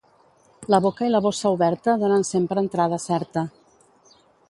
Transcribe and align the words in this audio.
La 0.73 0.79
boca 0.85 1.09
i 1.09 1.11
la 1.11 1.21
bossa 1.27 1.53
oberta 1.57 1.97
donen 2.07 2.27
sempre 2.33 2.65
entrada 2.67 3.03
certa. 3.09 3.49